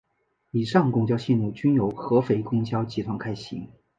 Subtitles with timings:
[0.49, 3.69] 以上公交线路均由合肥公交集团开行。